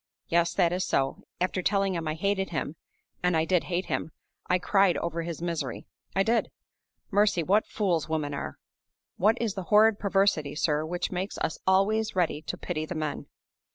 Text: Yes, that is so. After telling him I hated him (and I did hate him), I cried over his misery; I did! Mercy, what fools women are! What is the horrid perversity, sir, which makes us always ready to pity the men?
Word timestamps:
Yes, 0.29 0.55
that 0.55 0.73
is 0.73 0.83
so. 0.83 1.21
After 1.39 1.61
telling 1.61 1.93
him 1.93 2.07
I 2.07 2.15
hated 2.15 2.49
him 2.49 2.75
(and 3.21 3.37
I 3.37 3.45
did 3.45 3.65
hate 3.65 3.85
him), 3.85 4.09
I 4.47 4.57
cried 4.57 4.97
over 4.97 5.21
his 5.21 5.43
misery; 5.43 5.85
I 6.15 6.23
did! 6.23 6.49
Mercy, 7.11 7.43
what 7.43 7.67
fools 7.67 8.09
women 8.09 8.33
are! 8.33 8.57
What 9.17 9.39
is 9.39 9.53
the 9.53 9.65
horrid 9.65 9.99
perversity, 9.99 10.55
sir, 10.55 10.83
which 10.87 11.11
makes 11.11 11.37
us 11.37 11.59
always 11.67 12.15
ready 12.15 12.41
to 12.41 12.57
pity 12.57 12.87
the 12.87 12.95
men? 12.95 13.27